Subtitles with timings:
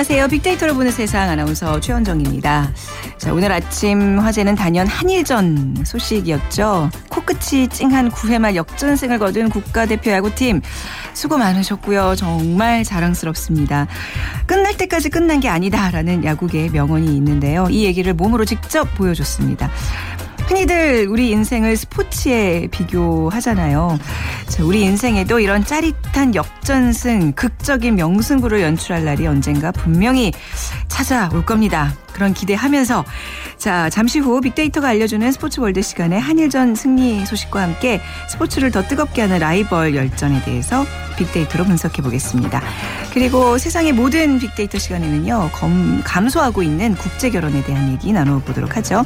[0.00, 0.28] 안녕하세요.
[0.28, 2.72] 빅데이터로 보는 세상 아나운서 최원정입니다.
[3.18, 6.88] 자, 오늘 아침 화제는 단연 한일전 소식이었죠.
[7.10, 10.62] 코끝이 찡한 9회 말 역전승을 거둔 국가대표 야구팀
[11.12, 12.14] 수고 많으셨고요.
[12.16, 13.88] 정말 자랑스럽습니다.
[14.46, 17.66] 끝날 때까지 끝난 게 아니다라는 야구계의 명언이 있는데요.
[17.68, 19.70] 이 얘기를 몸으로 직접 보여줬습니다.
[20.50, 24.00] 흔히들 우리 인생을 스포츠에 비교하잖아요.
[24.48, 30.32] 자, 우리 인생에도 이런 짜릿한 역전승, 극적인 명승부를 연출할 날이 언젠가 분명히
[30.88, 31.94] 찾아올 겁니다.
[32.12, 33.04] 그런 기대하면서
[33.56, 39.22] 자 잠시 후 빅데이터가 알려주는 스포츠 월드 시간에 한일전 승리 소식과 함께 스포츠를 더 뜨겁게
[39.22, 40.84] 하는 라이벌 열전에 대해서
[41.16, 42.62] 빅데이터로 분석해 보겠습니다.
[43.12, 49.04] 그리고 세상의 모든 빅데이터 시간에는요 검, 감소하고 있는 국제 결혼에 대한 얘기 나눠보도록 하죠.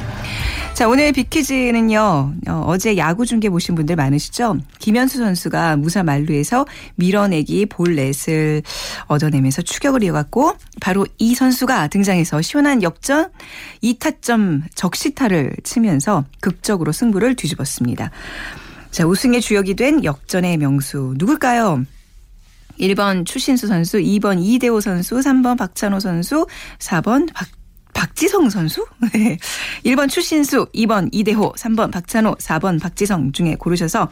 [0.73, 4.57] 자 오늘 빅퀴즈는요 어, 제 야구 중계 보신 분들 많으시죠?
[4.79, 8.61] 김현수 선수가 무사 만루에서 밀어내기 볼넷을
[9.07, 13.31] 얻어내면서 추격을 이어갔고 바로 이 선수가 등장해서 시원한 역전
[13.83, 18.11] 2타점 적시타를 치면서 극적으로 승부를 뒤집었습니다.
[18.91, 21.83] 자 우승의 주역이 된 역전의 명수 누굴까요?
[22.79, 26.45] 1번 추신수 선수, 2번 이대호 선수, 3번 박찬호 선수,
[26.79, 27.47] 4번 박
[27.95, 28.85] 박지성 선수?
[29.85, 34.09] 1번 추신수, 2번 이대호, 3번 박찬호, 4번 박지성 중에 고르셔서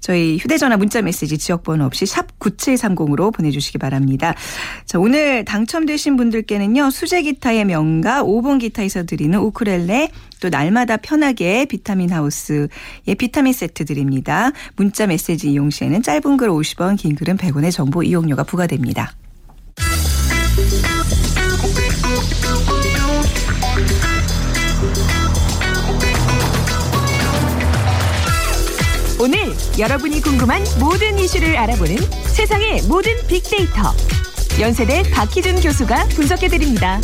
[0.00, 4.34] 저희 휴대전화 문자메시지 지역번호 없이 샵 9730으로 보내주시기 바랍니다.
[4.84, 12.12] 자, 오늘 당첨되신 분들께는요, 수제 기타의 명가 5번 기타에서 드리는 우크렐레 또 날마다 편하게 비타민
[12.12, 12.68] 하우스의
[13.18, 14.52] 비타민 세트 드립니다.
[14.76, 19.14] 문자 메시지 이용 시에는 짧은 글 50원, 긴 글은 100원의 정보 이용료가 부과됩니다.
[29.26, 29.40] 오늘
[29.76, 31.96] 여러분이 궁금한 모든 이슈를 알아보는
[32.28, 33.92] 세상의 모든 빅데이터.
[34.60, 37.00] 연세대 박희준 교수가 분석해드립니다.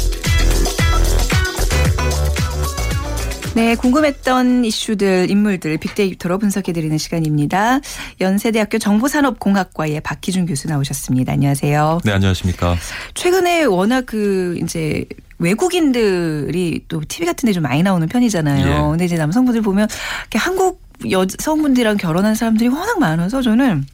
[3.56, 7.80] 네, 궁금했던 이슈들, 인물들 빅데이터로 분석해드리는 시간입니다.
[8.20, 11.32] 연세대학교 정보산업공학과의 박희준 교수 나오셨습니다.
[11.32, 12.02] 안녕하세요.
[12.04, 12.76] 네, 안녕하십니까.
[13.14, 15.06] 최근에 워낙 그 이제
[15.40, 18.64] 외국인들이 또 TV 같은 데 좀 많이 나오는 편이잖아요.
[18.64, 18.90] 예.
[18.90, 19.88] 근데 이제 남성분들 보면
[20.36, 23.84] 한국 여성분들이랑 결혼한 사람들이 워낙 많아서 저는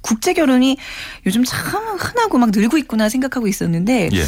[0.00, 0.76] 국제 결혼이
[1.26, 4.22] 요즘 참 흔하고 막 늘고 있구나 생각하고 있었는데 예.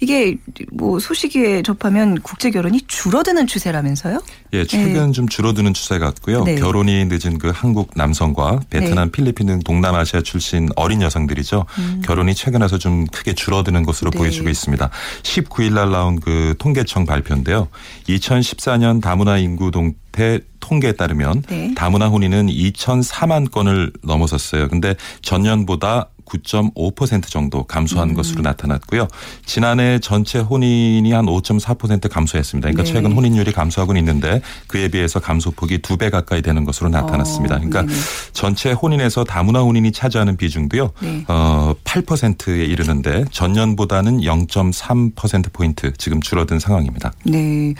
[0.00, 0.36] 이게
[0.72, 4.20] 뭐 소식에 접하면 국제 결혼이 줄어드는 추세라면서요?
[4.52, 5.12] 예, 최근 네.
[5.12, 6.44] 좀 줄어드는 추세 같고요.
[6.44, 6.56] 네.
[6.56, 9.12] 결혼이 늦은 그 한국 남성과 베트남, 네.
[9.12, 11.64] 필리핀 등 동남아시아 출신 어린 여성들이죠.
[11.78, 12.02] 음.
[12.04, 14.18] 결혼이 최근 와서 좀 크게 줄어드는 것으로 네.
[14.18, 14.90] 보여지고 있습니다.
[15.22, 17.68] 19일 날 나온 그 통계청 발표인데요.
[18.08, 21.74] 2014년 다문화 인구 동태 통계에 따르면 네.
[21.74, 24.68] 다문화 혼인은 2,004만 건을 넘어섰어요.
[24.68, 28.14] 근데 전년보다 9.5% 정도 감소한 음.
[28.14, 29.08] 것으로 나타났고요.
[29.44, 32.70] 지난해 전체 혼인이 한 5.4% 감소했습니다.
[32.70, 32.92] 그러니까 네.
[32.92, 37.54] 최근 혼인율이 감소하고는 있는데 그에 비해서 감소폭이 두 배 가까이 되는 것으로 나타났습니다.
[37.54, 37.94] 어, 그러니까 네
[38.32, 40.92] 전체 혼인에서 다문화 혼인이 차지하는 비중도요.
[41.00, 41.24] 네.
[41.28, 47.12] 어, 8%에 이르는데 전년보다는 0.3% 포인트 지금 줄어든 상황입니다.
[47.24, 47.74] 네.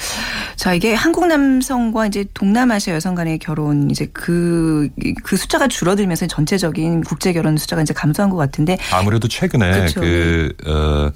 [0.56, 4.88] 자, 이게 한국 남성과 이제 동남아시아 여성 간의 결혼 이제 그그
[5.22, 10.00] 그 숫자가 줄어들면서 전체적인 국제 결혼 숫자가 이제 감소한 것 같은데 아무래도 최근에 그렇죠.
[10.00, 11.10] 그 어,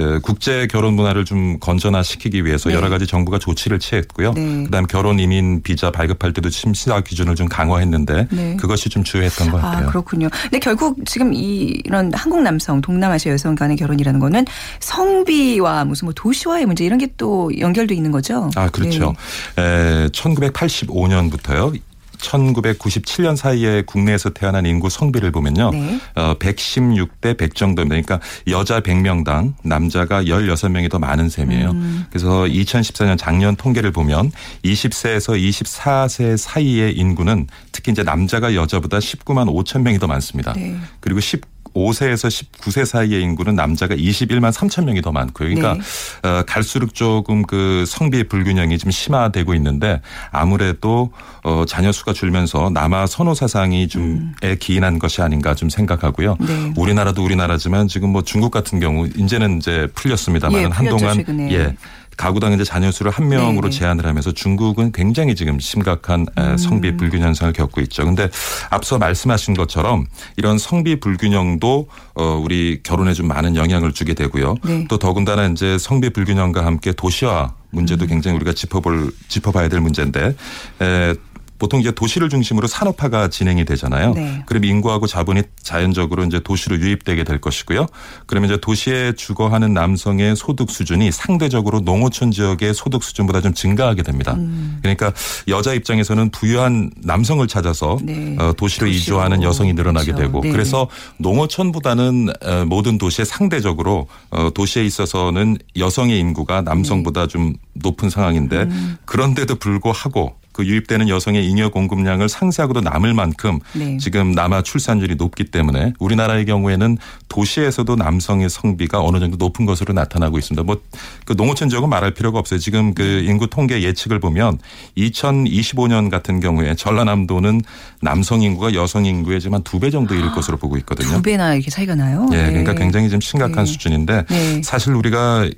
[0.00, 2.76] 어, 국제 결혼 문화를 좀 건전화시키기 위해서 네.
[2.76, 4.32] 여러 가지 정부가 조치를 취했고요.
[4.34, 4.64] 네.
[4.64, 8.56] 그다음 결혼 이민 비자 발급할 때도 심사 기준을 좀 강화했는데 네.
[8.56, 9.86] 그것이 좀 주요했던 것 아, 같아요.
[9.88, 10.28] 아, 그렇군요.
[10.42, 14.46] 근데 결국 지금 이런 한국 남성, 동남아시아 여성 간의 결혼이라는 거는
[14.80, 18.50] 성비와 무슨 뭐 도시화의 문제 이런 게 또 연결돼 있는 거죠.
[18.54, 19.14] 아, 그렇죠.
[19.56, 19.62] 네.
[19.62, 21.78] 에, 1985년부터요.
[22.18, 25.70] 1997년 사이에 국내에서 태어난 인구 성비를 보면요.
[25.70, 26.00] 네.
[26.14, 28.02] 어, 116대 100 정도입니다.
[28.02, 31.70] 그러니까 여자 100명당 남자가 16명이 더 많은 셈이에요.
[31.70, 32.06] 음.
[32.10, 34.32] 그래서 2014년 작년 통계를 보면
[34.64, 40.52] 20세에서 24세 사이의 인구는 특히 이제 남자가 여자보다 19만 5천 명이 더 많습니다.
[40.54, 40.76] 네.
[41.00, 45.54] 그리고 10 5세에서 19세 사이의 인구는 남자가 21만 3천 명이 더 많고요.
[45.54, 46.28] 그러니까 네.
[46.28, 51.12] 어, 갈수록 조금 그 성비의 불균형이 좀 심화되고 있는데 아무래도
[51.44, 54.56] 어, 자녀 수가 줄면서 남아 선호 사상이 좀에 음.
[54.58, 56.36] 기인한 것이 아닌가 좀 생각하고요.
[56.40, 56.72] 네.
[56.76, 61.24] 우리나라도 우리나라지만 지금 뭐 중국 같은 경우 이제는 이제 풀렸습니다만 예, 한동안.
[61.50, 61.76] 예.
[62.18, 63.70] 가구당 이제 자녀 수를 한 명으로 네네.
[63.70, 66.56] 제한을 하면서 중국은 굉장히 지금 심각한 음.
[66.58, 68.04] 성비 불균 현상을 겪고 있죠.
[68.04, 68.28] 근데
[68.68, 70.04] 앞서 말씀하신 것처럼
[70.36, 74.56] 이런 성비 불균형도 어 우리 결혼에 좀 많은 영향을 주게 되고요.
[74.64, 74.84] 네.
[74.88, 78.08] 또 더군다나 이제 성비 불균형과 함께 도시화 문제도 음.
[78.08, 80.34] 굉장히 우리가 짚어볼 짚어봐야 될 문제인데
[80.82, 81.14] 에
[81.58, 84.14] 보통 이제 도시를 중심으로 산업화가 진행이 되잖아요.
[84.14, 84.42] 네.
[84.46, 87.86] 그럼 인구하고 자본이 자연적으로 이제 도시로 유입되게 될 것이고요.
[88.26, 94.34] 그러면 이제 도시에 주거하는 남성의 소득 수준이 상대적으로 농어촌 지역의 소득 수준보다 좀 증가하게 됩니다.
[94.34, 94.78] 음.
[94.82, 95.12] 그러니까
[95.48, 98.36] 여자 입장에서는 부유한 남성을 찾아서 네.
[98.38, 100.22] 어, 도시로, 도시로, 이주하는 여성이 늘어나게 그렇죠.
[100.22, 100.50] 되고 네.
[100.50, 100.88] 그래서
[101.18, 107.26] 농어촌보다는 어, 모든 도시에 상대적으로 어, 도시에 있어서는 여성의 인구가 남성보다 네.
[107.26, 108.96] 좀 높은 상황인데 음.
[109.04, 113.96] 그런데도 불구하고 그 유입되는 여성의 잉여 공급량을 상쇄하고도 남을 만큼 네.
[113.98, 120.36] 지금 남아 출산율이 높기 때문에 우리나라의 경우에는 도시에서도 남성의 성비가 어느 정도 높은 것으로 나타나고
[120.36, 120.64] 있습니다.
[120.64, 120.78] 뭐
[121.24, 122.58] 그 농어촌 지역은 말할 필요가 없어요.
[122.58, 123.30] 지금 그 네.
[123.30, 124.58] 인구 통계 예측을 보면
[124.96, 127.60] 2025년 같은 경우에 전라남도는
[128.00, 131.08] 남성 인구가 여성 인구의 지금 한 두 배 정도 이를 아, 것으로 보고 있거든요.
[131.16, 132.28] 두 배나 이렇게 차이가 나요?
[132.32, 132.78] 예, 그러니까 네.
[132.80, 133.70] 굉장히 좀 심각한 네.
[133.70, 134.62] 수준인데 네.
[134.64, 135.50] 사실 우리가 예,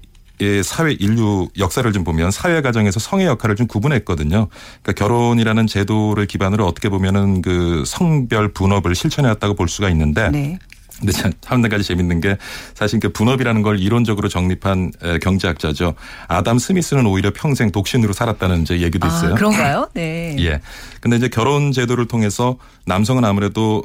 [0.65, 4.49] 사회 인류 역사를 좀 보면 사회 과정에서 성의 역할을 좀 구분했거든요.
[4.83, 10.59] 그러니까 결혼이라는 제도를 기반으로 어떻게 보면은 그 성별 분업을 실천해왔다고 볼 수가 있는데 네.
[11.01, 12.37] 근데 참, 한 가지 재밌는 게
[12.75, 14.93] 사실 그 분업이라는 걸 이론적으로 정립한
[15.23, 15.95] 경제학자죠.
[16.29, 19.33] 아담 스미스는 오히려 평생 독신으로 살았다는 이제 얘기도 아, 있어요.
[19.33, 19.89] 아, 그런가요?
[19.95, 20.37] 네.
[20.41, 20.61] 예.
[21.01, 22.57] 근데 이제 결혼 제도를 통해서
[22.87, 23.85] 남성은 아무래도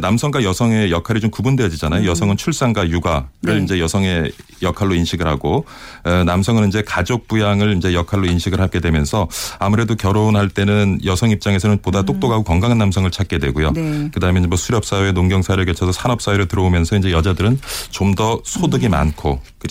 [0.00, 2.02] 남성과 여성의 역할이 좀 구분되어지잖아요.
[2.02, 2.06] 음.
[2.06, 3.58] 여성은 출산과 육아를 네.
[3.62, 4.32] 이제 여성의
[4.62, 5.64] 역할로 인식을 하고
[6.04, 9.28] 남성은 이제 가족 부양을 이제 역할로 인식을 하게 되면서
[9.58, 12.06] 아무래도 결혼할 때는 여성 입장에서는 보다 음.
[12.06, 13.70] 똑똑하고 건강한 남성을 찾게 되고요.
[13.72, 14.10] 네.
[14.12, 17.60] 그다음에 뭐 수렵 사회, 농경 사회를 거쳐서 산업 사회로 들어오면서 이제 여자들은
[17.90, 18.90] 좀 더 소득이 음.
[18.92, 19.68] 많고 그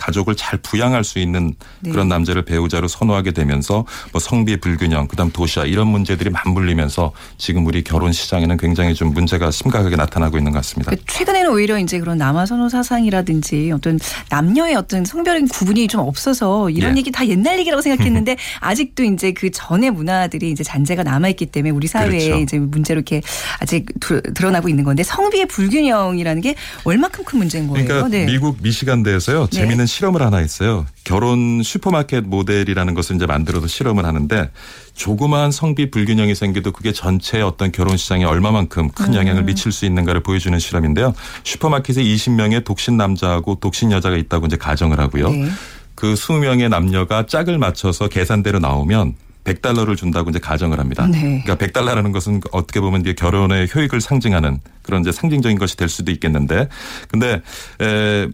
[0.00, 1.90] 가족을 잘 부양할 수 있는 네.
[1.90, 7.84] 그런 남자를 배우자로 선호하게 되면서 뭐 성비 불균형 그다음 도시화 이런 문제들이 맞물리면서 지금 우리
[7.84, 10.90] 결혼 시장에는 굉장히 좀 문제가 심각하게 나타나고 있는 것 같습니다.
[10.90, 13.98] 그 최근에는 오히려 이제 그런 남아 선호 사상이라든지 어떤
[14.30, 17.00] 남녀의 어떤 성별인 구분이 좀 없어서 이런 예.
[17.00, 21.70] 얘기 다 옛날 얘기라고 생각했는데 아직도 이제 그 전의 문화들이 이제 잔재가 남아 있기 때문에
[21.70, 22.36] 우리 사회에 그렇죠.
[22.38, 23.20] 이제 문제로 이렇게
[23.58, 23.86] 아직
[24.34, 26.54] 드러나고 있는 건데 성비의 불균형이라는 게
[26.84, 27.86] 얼마큼 큰 문제인 거예요.
[27.86, 28.24] 그러니까 네.
[28.24, 29.46] 미국 미시간대에서요.
[29.46, 29.50] 네.
[29.50, 30.86] 재미있는 실험을 하나 했어요.
[31.04, 34.50] 결혼 슈퍼마켓 모델이라는 것을 이제 만들어서 실험을 하는데
[34.94, 39.46] 조그마한 성비 불균형이 생겨도 그게 전체 어떤 결혼 시장에 얼마만큼 큰 영향을 음.
[39.46, 41.12] 미칠 수 있는가를 보여주는 실험인데요.
[41.44, 45.30] 슈퍼마켓에 20명의 독신 남자하고 독신 여자가 있다고 이제 가정을 하고요.
[45.30, 45.48] 네.
[45.94, 49.14] 그 20명의 남녀가 짝을 맞춰서 계산대로 나오면
[49.44, 51.06] 100달러를 준다고 이제 가정을 합니다.
[51.06, 51.42] 네.
[51.44, 56.12] 그러니까 100달러라는 것은 어떻게 보면 이제 결혼의 효익을 상징하는 그런 이제 상징적인 것이 될 수도
[56.12, 56.68] 있겠는데
[57.08, 57.42] 근데
[57.80, 58.28] 에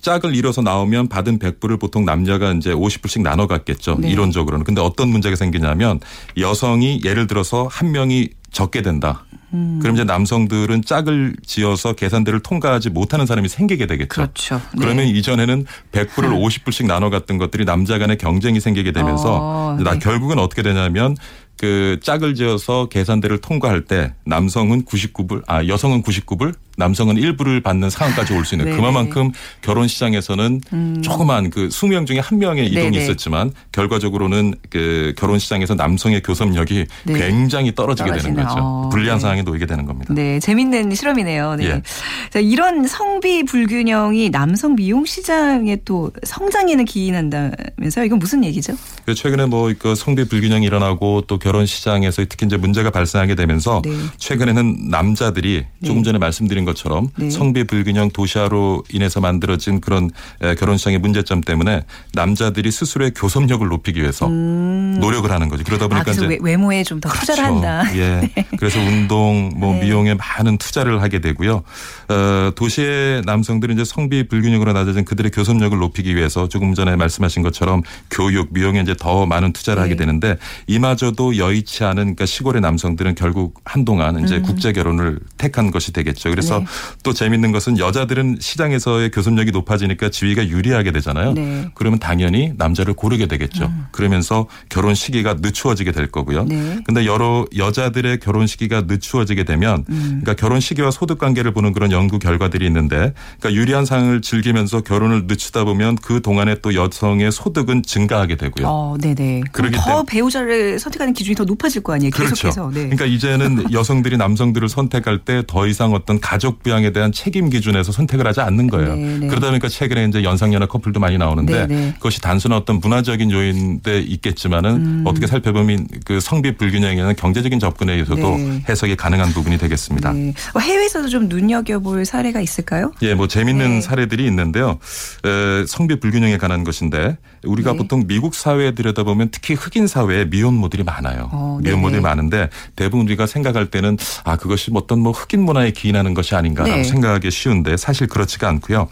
[0.00, 3.96] 짝을 이뤄서 나오면 받은 100불을 보통 남녀가 이제 50불씩 나눠 갖겠죠.
[4.00, 4.10] 네.
[4.10, 4.64] 이론적으로는.
[4.64, 6.00] 근데 어떤 문제가 생기냐면
[6.38, 9.24] 여성이 예를 들어서 한 명이 적게 된다.
[9.52, 9.78] 음.
[9.80, 14.08] 그럼 이제 남성들은 짝을 지어서 계산대를 통과하지 못하는 사람이 생기게 되겠죠.
[14.08, 14.56] 그렇죠.
[14.74, 14.78] 네.
[14.78, 19.98] 그러면 이전에는 100불을 50불씩 나눠 갔던 것들이 남자 간의 경쟁이 생기게 되면서 어, 네.
[19.98, 21.16] 결국은 어떻게 되냐면
[21.58, 28.32] 그 짝을 지어서 계산대를 통과할 때 남성은 99불, 아 여성은 99불, 남성은 1불을 받는 상황까지
[28.34, 28.76] 올 수 있는 네.
[28.76, 31.02] 그만큼 결혼 시장에서는 음.
[31.02, 33.02] 조그만 그 수명 중에 한 명의 이동이 네네.
[33.04, 37.18] 있었지만 결과적으로는 그 결혼 시장에서 남성의 교섭력이 네.
[37.18, 38.10] 굉장히 떨어지게.
[38.12, 38.54] 되는 거죠.
[38.58, 38.88] 어.
[38.90, 39.20] 불리한 네.
[39.20, 40.14] 상황에 놓이게 되는 겁니다.
[40.14, 41.56] 네, 재밌는 실험이네요.
[41.56, 41.64] 네.
[41.66, 41.82] 예.
[42.30, 48.04] 자, 이런 성비 불균형이 남성 미용 시장에 또 성장에는 기인한다면서요?
[48.04, 48.74] 이건 무슨 얘기죠?
[49.04, 53.82] 그 최근에 뭐 그 성비 불균형이 일어나고 또 결혼 시장에서 특히 이제 문제가 발생하게 되면서
[53.84, 53.90] 네.
[54.18, 55.86] 최근에는 남자들이 네.
[55.86, 57.30] 조금 전에 말씀드린 것처럼 네.
[57.30, 60.10] 성비 불균형 도시화로 인해서 만들어진 그런
[60.58, 64.98] 결혼 시장의 문제점 때문에 남자들이 스스로의 교섭력을 높이기 위해서 음.
[65.00, 65.64] 노력을 하는 거죠.
[65.64, 67.66] 그러다 보니까 아, 이제 외모에 좀더 투자를 그렇죠.
[67.66, 67.96] 한다.
[67.96, 68.20] 예.
[68.34, 68.46] 네.
[68.58, 69.84] 그래서 운동, 뭐 네.
[69.84, 71.62] 미용에 많은 투자를 하게 되고요.
[72.08, 77.82] 어, 도시의 남성들은 이제 성비 불균형으로 낮아진 그들의 교섭력을 높이기 위해서 조금 전에 말씀하신 것처럼
[78.10, 83.60] 교육, 미용에 이제 더 많은 투자를 하게 되는데 이마저도 여의치 않은 그러니까 시골의 남성들은 결국
[83.64, 84.42] 한동안 이제 음.
[84.42, 86.30] 국제 결혼을 택한 것이 되겠죠.
[86.30, 86.66] 그래서 네.
[87.02, 91.32] 또 재밌는 것은 여자들은 시장에서의 교섭력이 높아지니까 지위가 유리하게 되잖아요.
[91.32, 91.68] 네.
[91.74, 93.64] 그러면 당연히 남자를 고르게 되겠죠.
[93.66, 93.86] 음.
[93.92, 96.44] 그러면서 결혼 시기가 늦추어지게 될 거고요.
[96.44, 96.78] 네.
[96.84, 100.20] 근데 여러 여자들의 결혼 시기가 늦추어지게 되면 음.
[100.22, 105.24] 그러니까 결혼 시기와 소득 관계를 보는 그런 연구 결과들이 있는데 그러니까 유리한 상을 즐기면서 결혼을
[105.26, 108.66] 늦추다 보면 그 동안에 또 여성의 소득은 증가하게 되고요.
[108.68, 109.42] 어, 네네.
[109.52, 112.10] 그러기 더 배우자를 선택하는 기준이 더 높아질 거 아니에요.
[112.10, 112.34] 그렇죠.
[112.34, 112.70] 계속해서.
[112.74, 112.80] 네.
[112.80, 118.26] 그러니까 이제는 여성들이 남성들을 선택할 때 더 이상 어떤 가족 부양에 대한 책임 기준에서 선택을
[118.26, 118.94] 하지 않는 거예요.
[118.94, 119.26] 네네.
[119.26, 121.94] 그러다 보니까 최근에 이제 연상연하 커플도 많이 나오는데 네네.
[121.94, 125.04] 그것이 단순한 어떤 문화적인 요인데 있겠지만은 음.
[125.06, 128.64] 어떻게 살펴보면 그 성비 불균형에는 경제적인 접근에 의해서도 네.
[128.68, 130.12] 해석이 가능한 부분이 되겠습니다.
[130.12, 130.32] 네.
[130.52, 132.92] 뭐 해외에서도 좀 눈여겨볼 볼 사례가 있을까요?
[133.00, 133.80] 예, 뭐 재밌는 네.
[133.80, 134.78] 사례들이 있는데요.
[135.24, 137.78] 에, 성비 불균형에 관한 것인데 우리가 네.
[137.78, 141.30] 보통 미국 사회에 들여다보면 특히 흑인 사회에 미혼모들이 많아요.
[141.32, 146.34] 어, 미혼모들이 많은데 대부분 우리가 생각할 때는 아 그것이 어떤 뭐 흑인 문화에 기인하는 것이
[146.34, 146.84] 아닌가라고 네.
[146.84, 148.88] 생각하기 쉬운데 사실 그렇지가 않고요.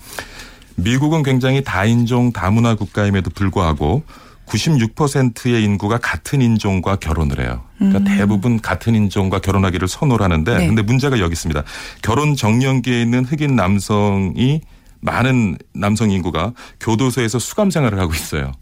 [0.76, 4.02] 미국은 굉장히 다인종 다문화 국가임에도 불구하고
[4.46, 7.62] 96%의 인구가 같은 인종과 결혼을 해요.
[7.78, 8.04] 그러니까 음.
[8.04, 10.66] 대부분 같은 인종과 결혼하기를 선호를 하는데 네.
[10.66, 11.62] 근데 문제가 여기 있습니다.
[12.02, 14.60] 결혼 정년기에 있는 흑인 남성이
[15.04, 18.52] 많은 남성 인구가 교도소에서 수감 생활을 하고 있어요.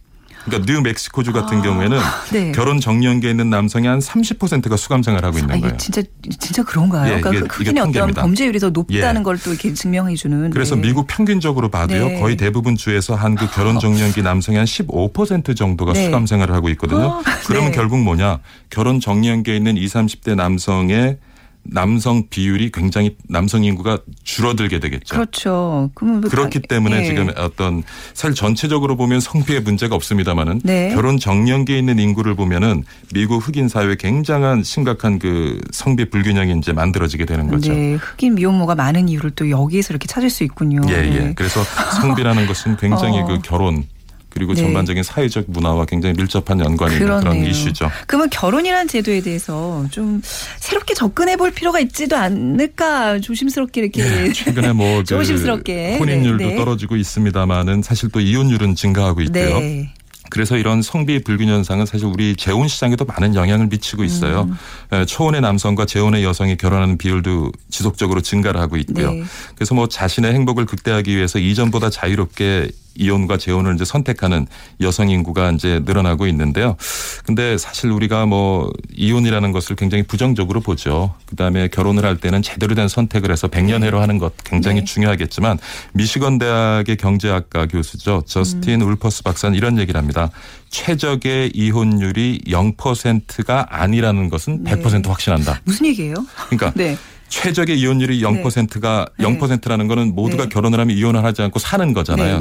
[0.45, 1.99] 그러니까 뉴멕시코주 같은 아, 경우에는
[2.33, 2.51] 네.
[2.51, 5.77] 결혼 정년기에 있는 남성이 한 30%가 수감 생활하고 있는 아, 거예요.
[5.77, 6.03] 진짜
[6.41, 7.15] 진짜 그런가요?
[7.15, 9.23] 예, 그러니까 흑인의 어떤 범죄율이 더 높다는 예.
[9.23, 10.51] 걸또 이렇게 증명해 주는.
[10.51, 10.83] 그래서 네.
[10.83, 12.09] 미국 평균적으로 봐도요.
[12.09, 12.21] 네.
[12.21, 16.07] 거의 대부분 주에서 한국 결혼 정년기 남성이 한15% 정도가 네.
[16.07, 17.07] 수감 생활을 하고 있거든요.
[17.07, 17.77] 어, 그러면 네.
[17.77, 18.41] 결국 뭐냐?
[18.69, 21.19] 결혼 정년기에 있는 20, 30대 남성의
[21.65, 25.15] 남성 비율이 굉장히 남성 인구가 줄어들게 되겠죠.
[25.15, 25.91] 그렇죠.
[26.01, 27.05] 뭐 그렇기 때문에 네.
[27.05, 27.83] 지금 어떤
[28.15, 30.91] 사실 전체적으로 보면 성비의 문제가 없습니다만은 네.
[30.95, 37.27] 결혼 정년기에 있는 인구를 보면은 미국 흑인 사회에 굉장한 심각한 그 성비 불균형이 이제 만들어지게
[37.27, 37.73] 되는 거죠.
[37.73, 37.95] 네.
[37.95, 40.83] 흑인 미혼모가 많은 이유를 또 여기에서 이렇게 찾을 수 있군요.
[40.89, 41.19] 예, 예.
[41.19, 41.33] 네.
[41.35, 41.63] 그래서
[42.01, 43.27] 성비라는 것은 굉장히 어.
[43.27, 43.85] 그 결혼
[44.33, 44.63] 그리고 네.
[44.63, 47.91] 전반적인 사회적 문화와 굉장히 밀접한 연관이 있는 그런 이슈죠.
[48.07, 50.23] 그러면 결혼이라는 제도에 대해서 좀
[50.59, 56.57] 새롭게 접근해 볼 필요가 있지도 않을까 조심스럽게 이렇게 네, 최근에 뭐그 조심스럽게 혼인율도 네.
[56.57, 59.59] 떨어지고 있습니다만은 사실 또 이혼율은 증가하고 있고요.
[59.59, 59.93] 네.
[60.33, 64.49] 그래서 이런 성비 불균형 현상은 사실 우리 재혼 시장에도 많은 영향을 미치고 있어요.
[64.91, 65.05] 음.
[65.05, 69.13] 초혼의 남성과 재혼의 여성이 결혼하는 비율도 지속적으로 증가를 하고 있고요.
[69.13, 69.25] 네.
[69.55, 74.47] 그래서 뭐 자신의 행복을 극대화하기 위해서 이전보다 자유롭게 이혼과 재혼을 이제 선택하는
[74.81, 76.77] 여성 인구가 이제 늘어나고 있는데요.
[77.25, 81.15] 근데 사실 우리가 뭐 이혼이라는 것을 굉장히 부정적으로 보죠.
[81.27, 84.85] 그다음에 결혼을 할 때는 제대로 된 선택을 해서 백년해로 하는 것 굉장히 네.
[84.85, 85.59] 중요하겠지만
[85.93, 88.23] 미시건 대학의 경제학과 교수죠.
[88.27, 88.89] 저스틴 음.
[88.89, 90.31] 울퍼스 박사는 이런 얘기를 합니다.
[90.71, 94.73] 최적의 이혼율이 0%가 아니라는 것은 네.
[94.73, 95.61] 100% 확신한다.
[95.65, 96.15] 무슨 얘기예요?
[96.49, 96.97] 그러니까 네.
[97.29, 99.25] 최적의 이혼율이 0%가 네.
[99.25, 100.49] 0%라는 거는 모두가 네.
[100.51, 102.39] 결혼을 하면 이혼을 하지 않고 사는 거잖아요.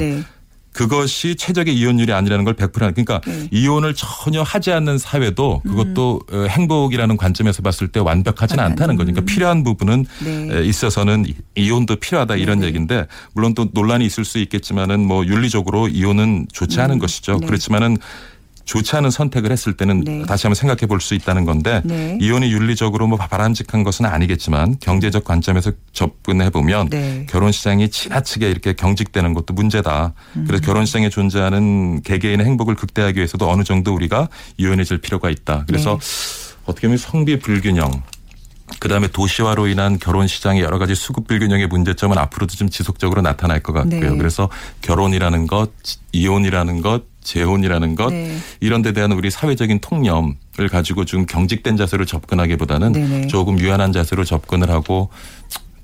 [0.72, 3.48] 그것이 최적의 이혼율이 아니라는 걸 100% 그러니까 네.
[3.50, 6.48] 이혼을 전혀 하지 않는 사회도 그것도 음.
[6.48, 9.12] 행복이라는 관점에서 봤을 때 완벽하지는 아, 않다는 거죠.
[9.12, 10.64] 그러니까 필요한 부분은 네.
[10.64, 12.66] 있어서는 이혼도 필요하다 이런 네.
[12.68, 16.98] 얘기인데 물론 또 논란이 있을 수 있겠지만은 뭐 윤리적으로 이혼은 좋지 않은 음.
[16.98, 17.38] 것이죠.
[17.38, 17.46] 네.
[17.46, 17.98] 그렇지만은
[18.64, 20.22] 좋지 않은 선택을 했을 때는 네.
[20.22, 22.16] 다시 한번 생각해 볼 수 있다는 건데 네.
[22.20, 27.26] 이혼이 윤리적으로 뭐 바람직한 것은 아니겠지만 경제적 관점에서 접근해 보면 네.
[27.28, 30.14] 결혼 시장이 지나치게 이렇게 경직되는 것도 문제다.
[30.36, 30.44] 음.
[30.46, 34.28] 그래서 결혼 시장에 존재하는 개개인의 행복을 극대화하기 위해서도 어느 정도 우리가
[34.58, 35.64] 유연해질 필요가 있다.
[35.66, 36.62] 그래서 네.
[36.66, 38.02] 어떻게 보면 성비 불균형
[38.78, 43.72] 그다음에 도시화로 인한 결혼 시장의 여러 가지 수급 불균형의 문제점은 앞으로도 좀 지속적으로 나타날 것
[43.72, 44.12] 같고요.
[44.12, 44.16] 네.
[44.16, 44.48] 그래서
[44.80, 45.72] 결혼이라는 것,
[46.12, 48.36] 이혼이라는 것, 재혼이라는 것 네.
[48.60, 53.26] 이런 데 대한 우리 사회적인 통념을 가지고 좀 경직된 자세로 접근하기보다는 네네.
[53.28, 55.08] 조금 유연한 자세로 접근을 하고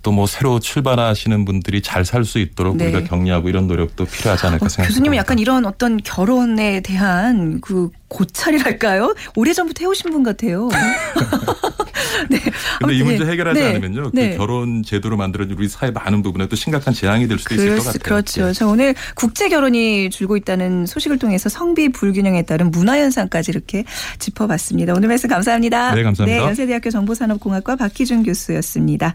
[0.02, 2.86] 또 뭐 새로 출발하시는 분들이 잘 살 수 있도록 네.
[2.86, 4.88] 우리가 격려하고 이런 노력도 필요하지 않을까 어, 생각합니다.
[4.88, 9.14] 교수님은 약간 이런 어떤 결혼에 대한 그 고찰이랄까요?
[9.36, 10.68] 오래전부터 해오신 분 같아요.
[12.30, 12.40] 네.
[12.78, 13.68] 근데 이 문제 해결하지 네.
[13.68, 14.10] 않으면요.
[14.10, 14.36] 그 네.
[14.36, 17.84] 결혼 제도로 만들어진 우리 사회 많은 부분에 또 심각한 재앙이 될 수도 그렇, 있을 것
[17.84, 17.98] 같아요.
[18.02, 18.46] 그렇죠.
[18.46, 18.52] 네.
[18.54, 23.84] 저 오늘 국제 결혼이 줄고 있다는 소식을 통해서 성비 불균형에 따른 문화 현상까지 이렇게
[24.18, 24.94] 짚어봤습니다.
[24.94, 25.94] 오늘 말씀 감사합니다.
[25.94, 26.40] 네, 감사합니다.
[26.40, 29.14] 네, 연세대학교 정보산업공학과 박희준 교수였습니다.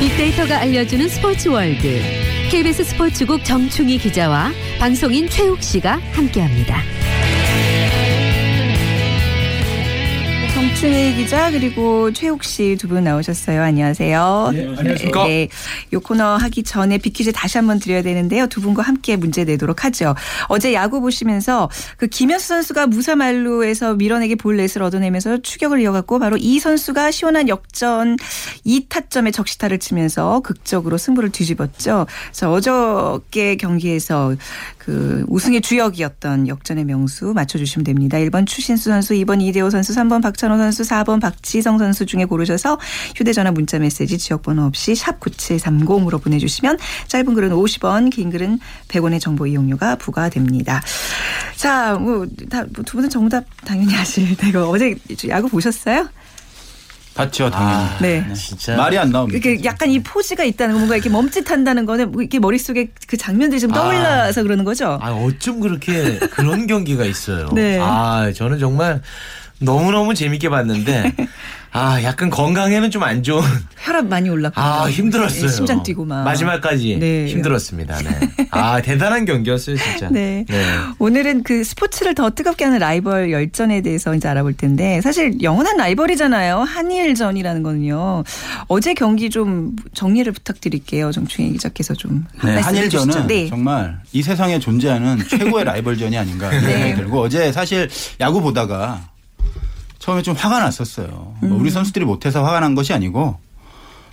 [0.00, 2.00] 빅데이터가 알려주는 스포츠 월드.
[2.50, 6.99] KBS 스포츠국 정충희 기자와 방송인 최욱 씨가 함께합니다.
[10.80, 13.62] 정충희 기자 그리고 최욱 씨 두 분 나오셨어요.
[13.62, 14.50] 안녕하세요.
[14.54, 15.26] 네, 안녕하십니까.
[15.26, 15.48] 네,
[15.92, 18.46] 이 코너 하기 전에 빅퀴즈 다시 한번 드려야 되는데요.
[18.46, 20.14] 두 분과 함께 문제 내도록 하죠.
[20.48, 21.68] 어제 야구 보시면서
[21.98, 28.16] 그 김현수 선수가 무사만루에서 밀어내기 볼넷을 얻어내면서 추격을 이어갔고 바로 이 선수가 시원한 역전
[28.64, 32.06] 2타점의 적시타를 치면서 극적으로 승부를 뒤집었죠.
[32.30, 34.34] 그래서 어저께 경기에서
[34.78, 38.16] 그 우승의 주역이었던 역전의 명수 맞춰주시면 됩니다.
[38.16, 42.78] 1번 추신수 선수, 2번 이대호 선수, 3번 박찬호 선수, 4번 박지성 선수 중에 고르셔서
[43.16, 48.58] 휴대전화 문자 메시지 지역번호 없이 샵 9730으로 보내주시면 짧은 글은 50원, 긴 글은
[48.88, 50.82] 100원의 정보 이용료가 부과됩니다.
[51.56, 54.96] 자, 뭐, 다, 두 분은 정답 당연히 아실 테고 어제
[55.28, 56.08] 야구 보셨어요?
[57.14, 57.74] 봤죠, 당연히.
[57.74, 58.24] 아, 네.
[58.26, 58.34] 네.
[58.34, 59.36] 진짜 말이 안 나옵니다.
[59.36, 63.60] 이게 약간 이 포즈가 있다는 거 뭔가 이렇게 멈칫한다는 거는 뭐 이렇게 머릿속에 그 장면들이
[63.60, 64.98] 좀 떠올라서 아, 그러는 거죠.
[65.02, 67.50] 아, 어쩜 그렇게 그런 경기가 있어요.
[67.52, 67.78] 네.
[67.80, 69.02] 아, 저는 정말
[69.60, 71.14] 너무너무 재밌게 봤는데
[71.72, 73.42] 아, 약간 건강에는 좀 안 좋은.
[73.78, 74.60] 혈압 많이 올랐고.
[74.60, 75.42] 아, 힘들었어요.
[75.46, 76.24] 네, 심장 뛰고 막.
[76.24, 77.26] 마지막까지 네.
[77.28, 77.96] 힘들었습니다.
[77.98, 78.46] 네.
[78.50, 80.08] 아, 대단한 경기였어요, 진짜.
[80.10, 80.44] 네.
[80.48, 80.64] 네.
[80.98, 86.58] 오늘은 그 스포츠를 더 뜨겁게 하는 라이벌 열전에 대해서 이제 알아볼 텐데 사실 영원한 라이벌이잖아요.
[86.58, 88.24] 한일전이라는 거는요.
[88.66, 91.12] 어제 경기 좀 정리를 부탁드릴게요.
[91.12, 92.26] 정충희 기자께서 좀.
[92.44, 93.48] 네, 한일전은 네.
[93.48, 96.60] 정말 이 세상에 존재하는 최고의 라이벌전이 아닌가 네.
[96.60, 97.88] 생각이 들고 어제 사실
[98.20, 99.09] 야구 보다가
[100.00, 101.06] 처음에 좀 화가 났었어요.
[101.40, 101.60] 뭐 음.
[101.60, 103.38] 우리 선수들이 못해서 화가 난 것이 아니고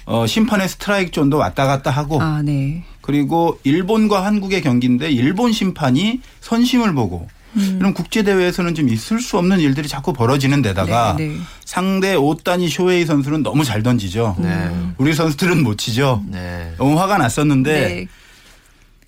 [0.06, 2.84] 어, 심판의 스트라이크 존도 왔다 갔다 하고 아, 네.
[3.01, 7.77] 그리고 일본과 한국의 경기인데 일본 심판이 선심을 보고 음.
[7.79, 11.38] 이런 국제 대회에서는 좀 있을 수 없는 일들이 자꾸 벌어지는 데다가 네, 네.
[11.63, 14.36] 상대 오타니 쇼헤이 선수는 너무 잘 던지죠.
[14.39, 14.70] 네.
[14.98, 16.24] 우리 선수들은 못 치죠.
[16.27, 16.74] 네.
[16.77, 18.08] 너무 화가 났었는데 네.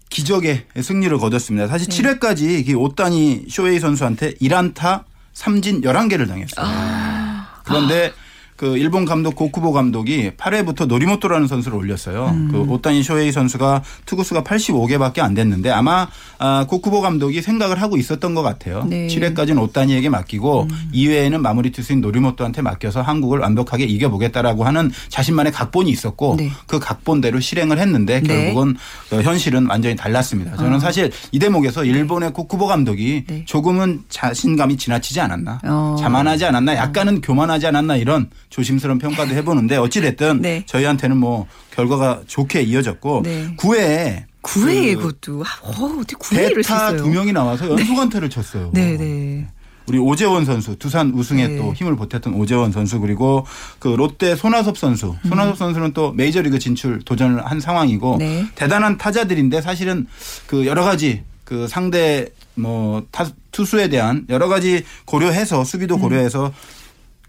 [0.10, 1.68] 기적의 승리를 거뒀습니다.
[1.68, 5.04] 사실 7회까지 오타니 쇼헤이 선수한테 1안타
[5.40, 6.66] 삼진 11개를 당했어요.
[6.68, 7.62] 아.
[7.64, 8.14] 그런데
[8.60, 12.26] 그 일본 감독 고쿠보 감독이 8회부터 노리모토라는 선수를 올렸어요.
[12.26, 12.50] 음.
[12.52, 18.36] 그 오타니 쇼헤이 선수가 투구수가 85개밖에 안 됐는데 아마 아, 고쿠보 감독이 생각을 하고 있었던
[18.36, 18.84] 것 같아요.
[18.84, 19.08] 네.
[19.08, 20.90] 7회까지는 오타니에게 맡기고 음.
[20.94, 26.52] 2회에는 마무리 투수인 노리모토한테 맡겨서 한국을 완벽하게 이겨보겠다라고 하는 자신만의 각본이 있었고 네.
[26.68, 28.28] 그 각본대로 실행을 했는데 네.
[28.28, 28.76] 결국은
[29.10, 29.22] 네.
[29.24, 30.58] 현실은 완전히 달랐습니다.
[30.58, 30.80] 저는 어.
[30.80, 33.46] 사실 이 대목에서 일본의 고쿠보 감독이 네.
[33.46, 35.96] 조금은 자신감이 지나치지 않았나, 어.
[35.98, 40.64] 자만하지 않았나, 약간은 교만하지 않았나 이런 조심스러운 평가도 해보는데 어찌됐든 네.
[40.66, 43.56] 저희한테는 뭐 결과가 좋게 이어졌고 네.
[43.58, 48.36] 9회에 9회에 그 그것도 어, 어떻게 9회를 대타 두 명이 나와서 연속 안타를 네.
[48.36, 48.72] 쳤어요.
[48.74, 49.48] 네, 네.
[49.88, 51.58] 우리 오재원 선수 두산 우승에 네.
[51.58, 53.46] 또 힘을 보탰던 오재원 선수 그리고
[53.80, 55.56] 그 롯데 손아섭 선수 손아섭 음.
[55.56, 58.46] 선수는 또 메이저리그 진출 도전을 한 상황이고 네.
[58.56, 60.06] 대단한 타자들인데 사실은
[60.46, 66.02] 그 여러 가지 그 상대 뭐 타, 투수에 대한 여러 가지 고려해서 수비도 음.
[66.02, 66.79] 고려해서 음.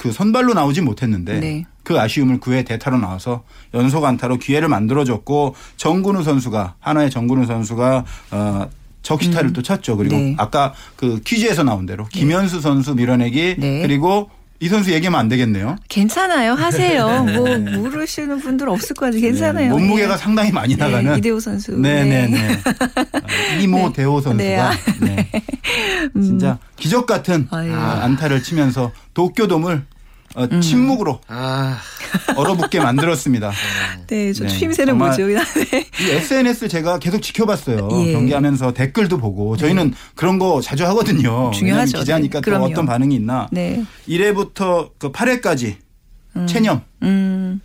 [0.01, 1.67] 그 선발로 나오지 못했는데 네.
[1.83, 3.45] 그 아쉬움을 그해 대타로 나와서
[3.75, 8.69] 연속 안타로 기회를 만들어줬고 정근우 선수가 하나의 정근우 선수가 어
[9.03, 9.53] 적시타를 음.
[9.53, 9.99] 또 쳤죠.
[9.99, 10.35] 그리고 네.
[10.39, 12.21] 아까 그 퀴즈에서 나온 대로 네.
[12.21, 13.83] 김현수 선수 밀어내기 네.
[13.83, 14.31] 그리고
[14.63, 15.77] 이 선수 얘기하면 안 되겠네요.
[15.89, 16.53] 괜찮아요.
[16.53, 17.25] 하세요.
[17.25, 17.37] 네.
[17.37, 19.21] 뭐 모르시는 분들 없을 거 같아요.
[19.21, 19.75] 괜찮아요.
[19.75, 19.81] 네.
[19.81, 20.19] 몸무게가 예.
[20.19, 20.85] 상당히 많이 네.
[20.85, 21.73] 나가는 이대호 선수.
[21.73, 22.61] 네네네.
[22.65, 25.31] 아, 이모 대호 선수가 아, 네.
[26.15, 26.23] 음.
[26.23, 29.83] 진짜 기적 같은 아, 안타를 치면서 도쿄돔을
[30.37, 30.61] 어, 음.
[30.61, 31.79] 침묵으로 아.
[32.37, 33.51] 얼어붙게 만들었습니다.
[34.07, 35.27] 네, 저 네, 추임새는 뭐죠?
[35.27, 35.41] 네.
[36.01, 37.89] 이 SNS 제가 계속 지켜봤어요.
[37.93, 38.13] 예.
[38.13, 39.97] 경기하면서 댓글도 보고 저희는 네.
[40.15, 41.51] 그런 거 자주 하거든요.
[41.53, 41.99] 중요하죠.
[41.99, 42.51] 기자니까 네.
[42.51, 43.49] 또 어떤 반응이 있나.
[43.51, 43.85] 네.
[44.09, 45.77] 1회부터 그 8회까지
[46.37, 46.47] 음.
[46.47, 47.61] 체념, 음.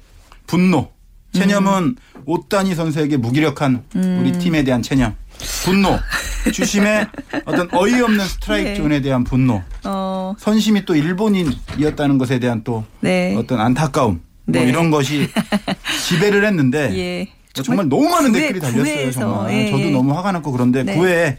[0.48, 0.90] 분노.
[1.34, 1.96] 체념은 음.
[2.26, 4.18] 오따니 선수에게 무기력한 음.
[4.22, 5.16] 우리 팀에 대한 체념.
[5.64, 6.00] 분노.
[6.52, 7.08] 주심의
[7.46, 8.76] 어떤 어이없는 스트라이크 네.
[8.76, 9.62] 존에 대한 분노.
[9.84, 10.36] 어.
[10.38, 13.36] 선심이 또 일본인이었다는 것에 대한 또 네.
[13.36, 14.22] 어떤 안타까움.
[14.48, 14.68] 뭐 네.
[14.68, 15.28] 이런 것이
[16.08, 17.26] 지배를 했는데 예.
[17.56, 19.12] 뭐 정말, 정말, 너무 많은 9회, 댓글이 달렸어요.
[19.12, 19.54] 정말.
[19.54, 19.72] 예.
[19.72, 20.96] 저도 너무 화가 났고 그런데 네.
[20.96, 21.38] 9회에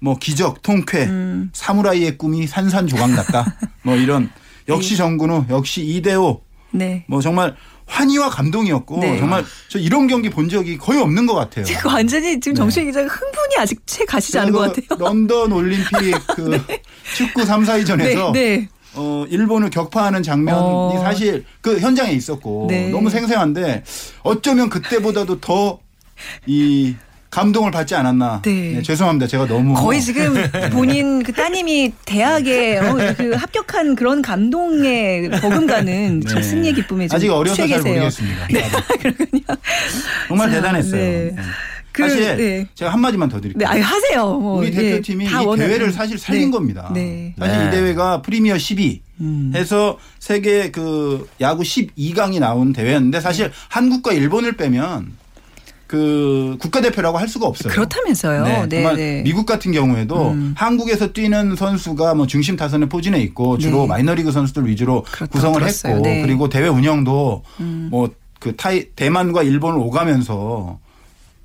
[0.00, 1.50] 뭐 기적, 통쾌, 음.
[1.52, 3.56] 사무라이의 꿈이 산산조각 났다.
[3.82, 4.30] 뭐 이런
[4.68, 4.96] 역시 예.
[4.96, 6.42] 정근우, 역시 이대호.
[6.72, 7.04] 네.
[7.06, 7.54] 뭐 정말
[7.86, 9.18] 환희와 감동이었고 네.
[9.18, 11.64] 정말 저 이런 경기 본 적이 거의 없는 것 같아요.
[11.64, 12.86] 지금 완전히 지금 정신 네.
[12.86, 14.98] 기자가 흥분이 아직 채 가시지 않은 것 같아요.
[14.98, 15.86] 런던 올림픽
[16.34, 16.82] 그 네.
[17.14, 18.68] 축구 3, 4위전에서 네.
[18.94, 21.00] 어, 일본을 격파하는 장면이 어.
[21.02, 22.90] 사실 그 현장에 있었고 네.
[22.90, 23.84] 너무 생생한데
[24.22, 26.96] 어쩌면 그때보다도 더이
[27.32, 28.42] 감동을 받지 않았나.
[28.44, 28.74] 네.
[28.74, 28.82] 네.
[28.82, 29.26] 죄송합니다.
[29.26, 30.34] 제가 너무 거의 지금
[30.70, 36.42] 본인 그 따님이 대학에 어, 그 합격한 그런 감동에 버금가는 네.
[36.42, 38.48] 승리의 기쁨에 아직 어려서 잘 모르겠습니다.
[38.48, 38.62] 네.
[39.00, 39.44] 그렇군요.
[40.28, 41.00] 정말 자, 대단했어요.
[41.00, 41.32] 네.
[41.34, 41.42] 네.
[41.90, 42.66] 그, 사실 네.
[42.74, 43.58] 제가 한 마디만 더 드릴게요.
[43.58, 44.38] 네, 아니, 하세요.
[44.38, 46.92] 뭐, 우리 대표팀이 이 대회를 사실 살린 겁니다.
[47.38, 49.52] 사실 이 대회가 프리미어 12 음.
[49.54, 55.21] 해서 세계 그 야구 12강이 나온 대회였는데 사실 한국과 일본을 빼면
[55.92, 57.70] 그 국가대표라고 할 수가 없어요.
[57.70, 58.44] 그렇다면서요.
[58.44, 59.22] 네, 네 네.
[59.24, 60.54] 미국 같은 경우에도 음.
[60.56, 63.88] 한국에서 뛰는 선수가 뭐 중심 타선에 포진해 있고 주로 네.
[63.88, 65.96] 마이너리그 선수들 위주로 구성을 들었어요.
[65.96, 66.22] 했고 네.
[66.22, 67.88] 그리고 대회 운영도 음.
[67.90, 70.78] 뭐그 타이 대만과 일본을 오가면서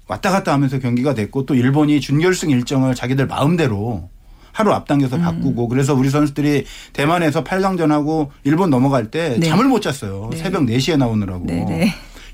[0.07, 4.07] 왔다 갔다 하면서 경기가 됐고 또 일본이 준결승 일정을 자기들 마음대로
[4.53, 5.21] 하루 앞당겨서 음.
[5.23, 9.49] 바꾸고 그래서 우리 선수들이 대만에서 8강전하고 일본 넘어갈 때 네.
[9.49, 10.29] 잠을 못 잤어요.
[10.31, 10.38] 네.
[10.38, 11.45] 새벽 4시에 나오느라고.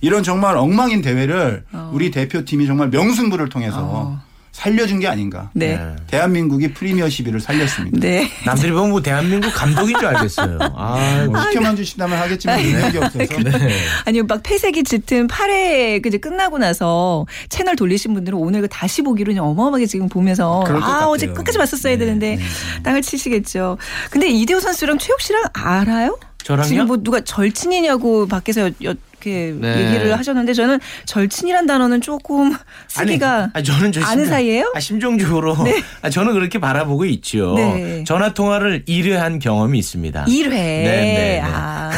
[0.04, 0.08] 네, 네.
[0.08, 1.92] 이런 정말 엉망인 대회를 어.
[1.94, 4.22] 우리 대표팀이 정말 명승부를 통해서 어.
[4.52, 5.50] 살려준 게 아닌가.
[5.54, 5.78] 네.
[5.78, 5.96] 네.
[6.06, 8.00] 대한민국이 프리미어 시비를 살렸습니다.
[8.00, 8.30] 네.
[8.46, 10.60] 남들이 보면 뭐 대한민국 감독인 줄 알겠어요.
[10.78, 13.18] 아, 뭐 시켜만 주신다면 하겠지만 능력이 없어서.
[13.18, 13.76] 네.
[14.06, 19.34] 아니요, 막 폐색이 짙은 8회 이제 끝나고 나서 채널 돌리신 분들은 오늘 그 다시 보기로
[19.34, 22.06] 어마어마하게 지금 보면서 아 어제 끝까지 봤었어야 네.
[22.06, 22.44] 되는데 네.
[22.84, 23.80] 땅을 치시겠죠.
[24.12, 26.20] 근데 이대호 선수랑 최욱 씨랑 알아요?
[26.44, 26.68] 저랑요?
[26.68, 28.94] 지금 뭐 누가 절친이냐고 밖에서 여,
[29.30, 29.86] 이렇게 네.
[29.86, 32.54] 얘기를 하셨는데 저는 절친이란 단어는 조금
[32.88, 34.72] 쓰기가 아니, 저는 아는 사이예요?
[34.76, 35.82] 아, 심정적으로 네.
[36.02, 37.54] 아, 저는 그렇게 바라보고 있죠.
[37.56, 38.04] 네.
[38.06, 40.26] 전화 통화를 1회 경험이 있습니다.
[40.26, 40.50] 1회.
[40.50, 41.42] 네.
[41.44, 41.92] 아.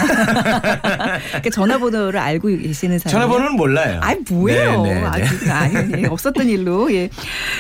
[1.28, 3.12] 그러니까 전화번호를 알고 계시는 사람.
[3.12, 4.00] 전화번호는 몰라요.
[4.02, 4.84] 아니 뭐예요?
[4.84, 5.04] 네.
[5.04, 6.94] 아니, 아니 없었던 일로.
[6.94, 7.10] 예.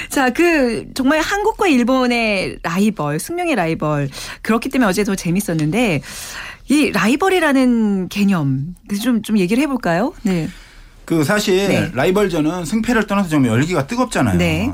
[0.09, 4.09] 자, 그 정말 한국과 일본의 라이벌, 숙명의 라이벌.
[4.41, 6.01] 그렇기 때문에 어제 더 재밌었는데
[6.67, 10.13] 이 라이벌이라는 개념 좀, 좀 얘기를 해볼까요?
[10.23, 10.49] 네.
[11.05, 11.91] 그 사실 네.
[11.93, 14.37] 라이벌전은 승패를 떠나서 좀 열기가 뜨겁잖아요.
[14.37, 14.71] 네.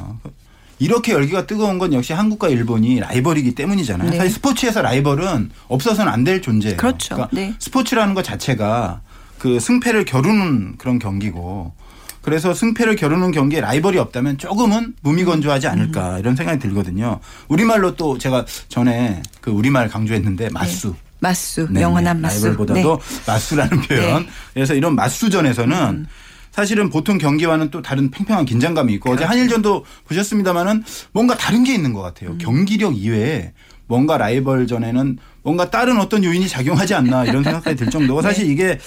[0.80, 4.10] 이렇게 열기가 뜨거운 건 역시 한국과 일본이 라이벌이기 때문이잖아요.
[4.10, 4.18] 네.
[4.18, 6.78] 사실 스포츠에서 라이벌은 없어서는 안 될 존재예요.
[6.78, 7.16] 그렇죠.
[7.16, 7.54] 그러니까 네.
[7.60, 9.02] 스포츠라는 것 자체가
[9.38, 11.74] 그 승패를 겨루는 그런 경기고
[12.22, 16.20] 그래서 승패를 겨루는 경기에 라이벌이 없다면 조금은 무미건조하지 않을까 음.
[16.20, 17.20] 이런 생각이 들거든요.
[17.50, 20.90] 우리말로 또 제가 전에 그 우리말 강조했는데 맞수.
[20.90, 20.94] 네.
[21.22, 22.24] 맞수, 네, 영원한 네.
[22.24, 22.48] 맞수.
[22.48, 23.22] 라이벌보다도 네.
[23.28, 24.24] 맞수라는 표현.
[24.24, 24.30] 네.
[24.54, 26.06] 그래서 이런 맞수전에서는 음.
[26.52, 29.24] 사실은 보통 경기와는 또 다른 팽팽한 긴장감이 있고 그렇죠.
[29.24, 32.32] 어제 한일전도 보셨습니다마는 뭔가 다른 게 있는 것 같아요.
[32.32, 32.38] 음.
[32.40, 33.54] 경기력 이외에
[33.88, 38.28] 뭔가 라이벌전에는 뭔가 다른 어떤 요인이 작용하지 않나 이런 생각까지 들 정도고 네.
[38.28, 38.80] 사실 이게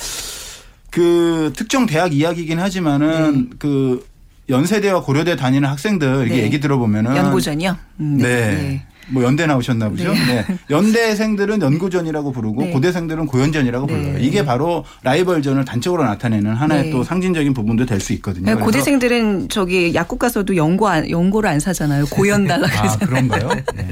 [0.90, 3.56] 그 특정 대학 이야기이긴 하지만은 네.
[3.58, 4.06] 그
[4.48, 6.42] 연세대와 고려대 다니는 학생들 이게 네.
[6.42, 7.76] 얘기 들어보면은 연고전이요.
[8.00, 8.84] 음, 네.
[9.06, 9.12] 네.
[9.12, 10.12] 뭐 연대 나오셨나 보죠.
[10.12, 10.44] 네.
[10.48, 10.58] 네.
[10.70, 12.70] 연대생들은 연고전이라고 부르고 네.
[12.70, 13.92] 고대생들은 고연전이라고 네.
[13.92, 14.18] 불러요.
[14.18, 16.90] 이게 바로 라이벌전을 단적으로 나타내는 하나의 네.
[16.90, 18.44] 또 상징적인 부분도 될 수 있거든요.
[18.44, 22.04] 네, 고대생들은 저기 약국 가서도 연고 안, 연고를 안 사잖아요.
[22.10, 22.98] 고연 달라 그러잖아요.
[23.00, 23.48] 아, 그런가요?
[23.74, 23.88] 네.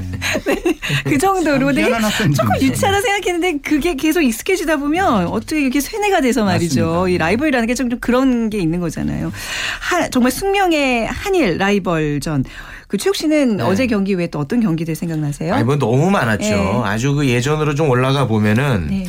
[1.05, 1.89] 그 정도로 되게
[2.35, 6.85] 조금 유치하다 생각했는데 그게 계속 익숙해지다 보면 어떻게 이렇게 쇠뇌가 돼서 말이죠.
[6.85, 7.09] 맞습니다.
[7.09, 9.31] 이 라이벌이라는 게 좀 그런 게 있는 거잖아요.
[9.81, 12.43] 하, 정말 숙명의 한일 라이벌전.
[12.93, 13.63] 그 최욱 씨는 네.
[13.63, 15.55] 어제 경기 외에 또 어떤 경기들 생각나세요?
[15.55, 16.43] 아, 뭐 너무 많았죠.
[16.47, 16.81] 네.
[16.83, 19.07] 아주 그 예전으로 좀 올라가 보면은 네.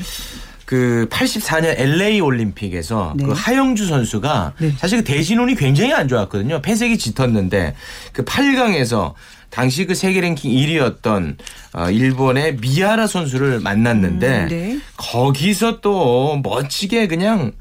[0.64, 3.26] 그 84년 LA 올림픽에서 네.
[3.26, 4.72] 그 하영주 선수가 네.
[4.78, 6.62] 사실 그 대진운이 굉장히 안 좋았거든요.
[6.62, 7.74] 폐색이 짙었는데
[8.14, 9.12] 그 8강에서
[9.50, 11.36] 당시 그 세계 랭킹 1위였던
[11.74, 14.78] 어 일본의 미야라 선수를 만났는데 음, 네.
[14.96, 17.52] 거기서 또 멋지게 그냥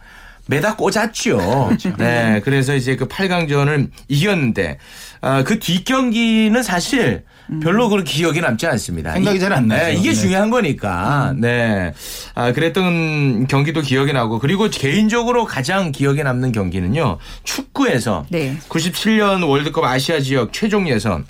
[0.47, 1.37] 매다 꽂았죠.
[1.67, 1.95] 그렇죠.
[1.97, 2.41] 네.
[2.43, 4.77] 그래서 이제 그 8강전을 이겼는데
[5.21, 7.23] 아, 그 뒷경기는 사실
[7.61, 9.13] 별로 그렇게 기억에 남지 않습니다.
[9.13, 9.87] 생각이 잘 안 나요.
[9.87, 10.15] 네, 이게 네.
[10.15, 11.31] 중요한 거니까.
[11.31, 11.41] 음.
[11.41, 11.93] 네.
[12.35, 17.19] 아, 그랬던 경기도 기억에 나고 그리고 개인적으로 가장 기억에 남는 경기는요.
[17.43, 18.57] 축구에서 네.
[18.69, 21.25] 97년 월드컵 아시아 지역 최종 예선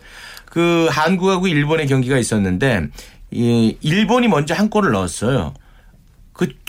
[0.46, 2.88] 그 한국하고 일본의 경기가 있었는데
[3.32, 5.54] 이 일본이 먼저 한 골을 넣었어요.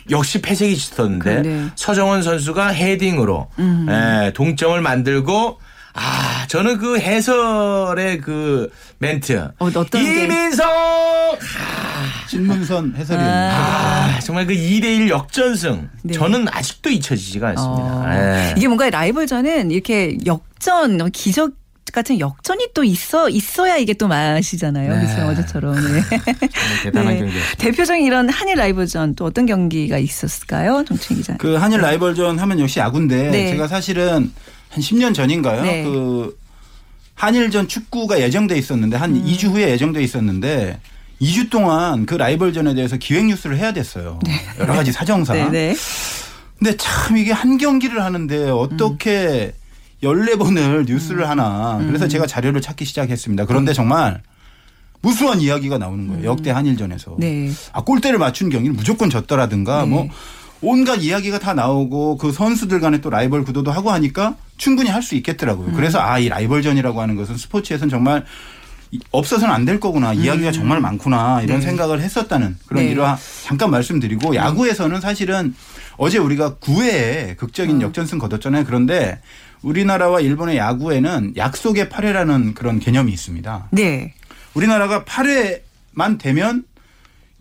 [0.06, 1.66] 그 역시 패색이 짙었는데 네.
[1.76, 3.86] 서정원 선수가 헤딩으로 음.
[3.88, 5.58] 예, 동점을 만들고
[5.94, 11.38] 아 저는 그 해설의 그 멘트 어, 어떤 이민석 아,
[12.26, 16.14] 신문선 해설위원 아, 정말 그 2대1 역전승 네.
[16.14, 17.84] 저는 아직도 잊혀지지가 않습니다.
[17.84, 18.06] 어.
[18.08, 18.54] 네.
[18.56, 21.52] 이게 뭔가 라이벌전은 이렇게 역전 기적
[21.94, 24.96] 같은 역전이 또 있어 있어야 이게 또 맛이잖아요.
[24.96, 25.06] 네.
[25.06, 25.74] 그렇죠 어제처럼.
[25.76, 26.02] 네.
[26.82, 27.20] 대단한 네.
[27.20, 27.34] 경기.
[27.58, 31.36] 대표적인 이런 한일 라이벌전 또 어떤 경기가 있었을까요, 정춘 기자?
[31.36, 33.50] 그 한일 라이벌전 하면 역시 야구인데 네.
[33.50, 34.32] 제가 사실은
[34.70, 35.62] 한 10년 전인가요?
[35.62, 35.84] 네.
[35.84, 36.36] 그
[37.14, 39.24] 한일전 축구가 예정돼 있었는데 한 음.
[39.24, 40.80] 2주 후에 예정돼 있었는데
[41.22, 44.18] 2주 동안 그 라이벌전에 대해서 기획 뉴스를 해야 됐어요.
[44.26, 44.32] 네.
[44.58, 45.36] 여러 가지 사정상.
[45.36, 45.76] 네, 네.
[46.58, 49.63] 근데 참 이게 한 경기를 하는데 어떻게 음.
[50.04, 51.28] 14번을 뉴스를 음.
[51.30, 51.78] 하나.
[51.86, 52.08] 그래서 음.
[52.08, 53.46] 제가 자료를 찾기 시작했습니다.
[53.46, 54.22] 그런데 정말
[55.00, 56.24] 무수한 이야기가 나오는 거예요.
[56.24, 57.16] 역대 한일전에서.
[57.18, 57.50] 네.
[57.72, 59.88] 아, 골대를 맞춘 경기는 무조건 졌더라든가 네.
[59.88, 60.08] 뭐
[60.62, 65.14] 온갖 이야기가 다 나오고 그 선수들 간에 또 라이벌 구도도 하고 하니까 충분히 할 수
[65.16, 65.68] 있겠더라고요.
[65.68, 65.72] 음.
[65.74, 68.24] 그래서 아, 이 라이벌전이라고 하는 것은 스포츠에서는 정말
[69.10, 70.12] 없어서는 안 될 거구나.
[70.12, 70.22] 음.
[70.24, 71.42] 이야기가 정말 많구나.
[71.42, 71.66] 이런 네.
[71.66, 72.92] 생각을 했었다는 그런 네.
[72.92, 73.04] 일을
[73.44, 74.34] 잠깐 말씀드리고 음.
[74.36, 75.54] 야구에서는 사실은
[75.98, 77.82] 어제 우리가 9회에 극적인 음.
[77.82, 78.64] 역전승 거뒀잖아요.
[78.64, 79.20] 그런데
[79.64, 83.68] 우리나라와 일본의 야구에는 약속의 8회라는 그런 개념이 있습니다.
[83.72, 84.14] 네.
[84.52, 86.64] 우리나라가 8회만 되면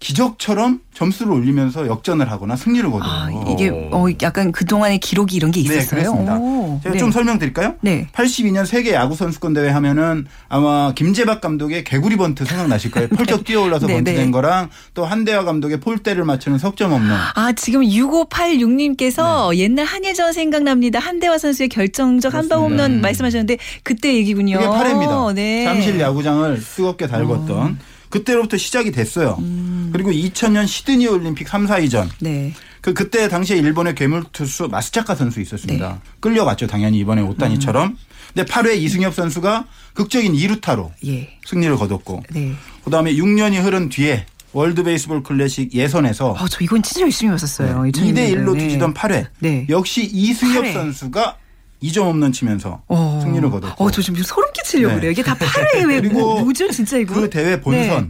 [0.04, 3.10] 기적처럼 점수를 올리면서 역전을 하거나 승리를 거둬요.
[3.10, 6.00] 아, 이게 어, 약간 그동안의 기록이 이런 게 네, 있었어요?
[6.02, 6.38] 네, 그렇습니다.
[6.38, 7.00] 오, 제가 네.
[7.00, 7.76] 좀 설명드릴까요?
[7.82, 8.08] 네.
[8.12, 13.08] 82년 세계 야구 선수권 대회 하면은 아마 김재박 감독의 개구리 번트 생각나실 거예요.
[13.16, 14.32] 펄쩍 뛰어올라서 네, 번트된 네.
[14.32, 17.16] 거랑 또 한대화 감독의 폴대를 맞추는 석점 없는.
[17.36, 21.00] 아, 지금 6586님께서 옛날 한예전 생각납니다.
[21.00, 24.58] 한대화 선수의 결정적 한 방 홈런 말씀하셨는데 그때 얘기군요.
[24.60, 25.34] 그게 8회입니다.
[25.34, 25.64] 네.
[25.64, 27.76] 잠실 야구장을 뜨겁게 달궜던 어.
[28.14, 29.38] 그때로부터 시작이 됐어요.
[29.40, 29.90] 음.
[29.92, 32.10] 그리고 2000년 시드니 올림픽 3, 4위전.
[32.20, 32.54] 네.
[32.80, 35.94] 그 그때 당시에 일본의 괴물 투수 마스차카 선수 있었습니다.
[35.94, 36.12] 네.
[36.20, 36.68] 끌려갔죠.
[36.68, 37.90] 당연히 이번에 오타니처럼.
[37.90, 37.98] 음.
[38.32, 41.40] 근데 8회 이승엽 선수가 극적인 2루타로 예.
[41.44, 42.24] 승리를 거뒀고.
[42.34, 42.54] 네.
[42.86, 47.82] 그다음에 6년이 흐른 뒤에 월드 베이스볼 클래식 예선에서 어, 저 이건 진짜 열심히 봤었어요.
[47.82, 47.92] 네.
[47.92, 49.26] 2대 1로 뒤지던 8회.
[49.40, 49.66] 네.
[49.70, 50.74] 역시 이승엽 8회.
[50.74, 51.38] 선수가
[51.82, 53.20] 2점 홈런 치면서 어.
[53.24, 53.84] 승리를 거뒀고.
[53.84, 55.00] 어, 저 지금 소름 끼치려고 네.
[55.00, 55.12] 그래요.
[55.12, 57.14] 이게 다 8회 왜 그리고 뭐죠, 진짜 이거?
[57.16, 58.10] 그 대회 본선 네.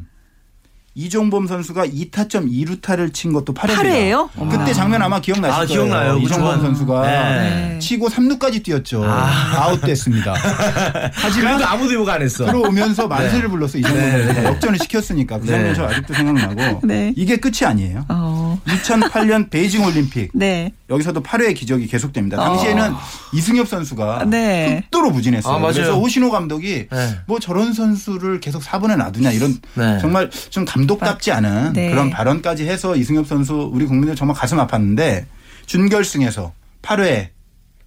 [0.96, 3.78] 이종범 선수가 2타점 2루타를 친 것도 8회입니다.
[3.78, 4.30] 8회예요?
[4.52, 4.74] 그때 아.
[4.74, 5.68] 장면 아마 기억나실 아, 거예요.
[5.68, 6.18] 기억나요.
[6.20, 7.80] 이종범 선수가 네.
[7.80, 9.04] 치고 3루까지 뛰었죠.
[9.04, 9.64] 아.
[9.64, 10.36] 아웃됐습니다.
[11.14, 12.46] 하지만 그래도 아무도 욕안 했어.
[12.46, 13.48] 들어오면서 만세를 네.
[13.48, 14.24] 불러서 이종범 네.
[14.24, 15.74] 선수가 역전을 시켰으니까 그 장면 네.
[15.74, 17.12] 저 아직도 생각나고 네.
[17.18, 18.06] 이게 끝이 아니에요.
[18.10, 18.43] 어.
[18.66, 20.72] 2008년 베이징 올림픽 네.
[20.90, 22.38] 여기서도 8회의 기적이 계속됩니다.
[22.38, 23.00] 당시에는 어.
[23.34, 24.82] 이승엽 선수가 네.
[24.84, 25.56] 극도로 부진했어요.
[25.56, 27.20] 아, 그래서 오신호 감독이 네.
[27.28, 30.00] 뭐 저런 선수를 계속 4번에 놔두냐 이런 네.
[30.00, 31.90] 정말 좀 감독답지 않은 네.
[31.90, 35.26] 그런 발언까지 해서 이승엽 선수 우리 국민들 정말 가슴 아팠는데
[35.66, 37.30] 준결승에서 8회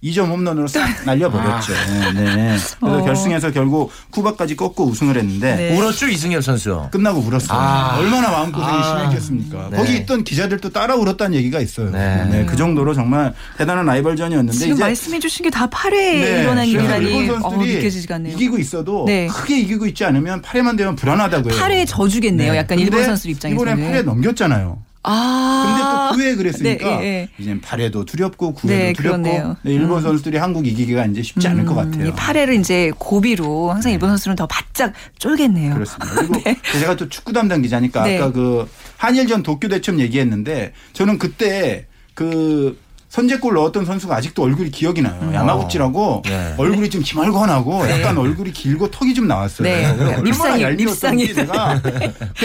[0.03, 1.73] 2점 홈런으로 싹 날려버렸죠.
[1.73, 2.11] 아.
[2.13, 2.23] 네.
[2.35, 2.57] 네.
[2.79, 3.03] 그래서 어.
[3.03, 5.77] 결승에서 결국 쿠바까지 꺾고 우승을 했는데 네.
[5.77, 6.83] 울었죠 이승엽 선수.
[6.91, 7.57] 끝나고 울었어요.
[7.59, 7.97] 아.
[7.97, 8.83] 얼마나 마음고생이 아.
[8.83, 9.69] 심했겠습니까.
[9.71, 9.77] 네.
[9.77, 11.89] 거기 있던 기자들도 따라 울었다는 얘기가 있어요.
[11.89, 12.25] 네.
[12.29, 12.45] 네.
[12.45, 16.41] 그 정도로 정말 대단한 라이벌전이었는데 지금 말씀해 주신 게 다 8회에 네.
[16.43, 17.77] 일어난 일이라니 일본 선수들이
[18.13, 19.27] 어, 이기고 있어도 네.
[19.27, 21.55] 크게 이기고 있지 않으면 8회만 되면 불안하다고요.
[21.55, 22.55] 8회 져주겠네요.
[22.55, 23.73] 약간 일본 선수 입장에서는.
[23.79, 24.77] 이번에 8회 넘겼잖아요.
[25.09, 26.11] 아.
[26.13, 27.29] 근데 또 9회 그랬으니까 네, 네.
[27.37, 30.03] 이제 8회도 두렵고 9회도 네, 두렵고 네, 일본 음.
[30.03, 32.13] 선수들이 한국 이기기가 이제 쉽지 않을 것 음, 같아요.
[32.13, 35.73] 8회를 이제 고비로 항상 일본 선수는 더 바짝 쫄겠네요.
[35.73, 36.13] 그렇습니다.
[36.13, 36.57] 그리고 네.
[36.79, 42.77] 제가 또 축구 담당 기자니까 아까 그 한일전 도쿄 대첩 얘기했는데 저는 그때 그
[43.09, 45.17] 선제골 넣었던 선수가 아직도 얼굴이 기억이 나요.
[45.21, 45.33] 음.
[45.33, 46.55] 야마구치라고 네.
[46.57, 47.99] 얼굴이 좀 기말관하고 네.
[48.01, 49.67] 약간 얼굴이 길고 턱이 좀 나왔어요.
[49.67, 50.21] 네.
[50.23, 51.81] 립상이 립상이 내가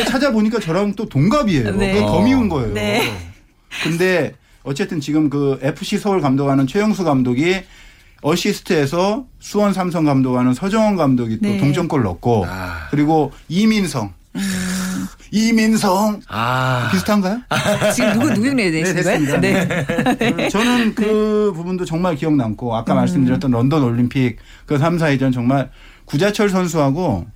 [0.09, 1.77] 찾아보니까 저랑 또 동갑이에요.
[1.77, 2.01] 네.
[2.01, 2.73] 더 미운 거예요.
[2.73, 3.13] 네.
[3.83, 7.63] 근데 어쨌든 지금 그 FC 서울 감독하는 최영수 감독이
[8.23, 11.59] 어시스트에서 수원 삼성 감독하는 서정원 감독이 또 네.
[11.59, 12.87] 동점골 넣고 아.
[12.91, 14.22] 그리고 이민성 음.
[15.33, 16.21] 이민성.
[16.29, 16.91] 아.
[16.93, 17.41] 비슷한가요?
[17.97, 18.49] 지금 누구 누구
[19.33, 19.41] 네, 거예요?
[19.41, 20.33] 네.
[20.37, 20.49] 네.
[20.51, 21.57] 저는 그 네.
[21.57, 22.97] 부분도 정말 기억 남고 아까 음.
[22.97, 25.71] 말씀드렸던 런던 올림픽 그 3, 4회전 정말
[26.05, 27.27] 구자철 선수하고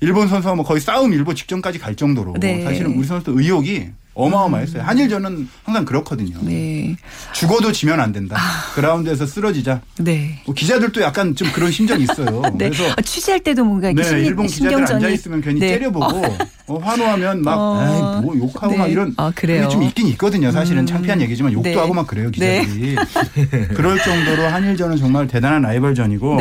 [0.00, 2.62] 일본 선수하고 거의 싸움 일보 직전까지 갈 정도로 네.
[2.62, 4.82] 사실은 우리 선수들 의욕이 어마어마했어요.
[4.82, 4.88] 음.
[4.88, 6.38] 한일전은 항상 그렇거든요.
[6.42, 6.96] 네.
[7.32, 8.36] 죽어도 지면 안 된다.
[8.38, 8.72] 아.
[8.74, 9.80] 그라운드에서 쓰러지자.
[9.98, 10.40] 네.
[10.46, 12.42] 뭐 기자들도 약간 좀 그런 심정이 있어요.
[12.54, 12.70] 네.
[12.70, 15.68] 그래서 아, 취재할 때도 뭔가 네, 심리, 일본 기자들 앉아 있으면 괜히 네.
[15.68, 16.38] 째려보고 어.
[16.66, 18.20] 어, 환호하면 막 어.
[18.22, 18.78] 뭐 욕하고 네.
[18.78, 19.68] 막 이런 아, 그래요?
[19.68, 20.50] 좀 있긴 있거든요.
[20.50, 20.86] 사실은 음.
[20.86, 21.74] 창피한 얘기지만 욕도 네.
[21.76, 22.96] 하고 막 그래요 기자들이.
[23.74, 26.36] 그럴 정도로 한일전은 정말 대단한 라이벌전이고.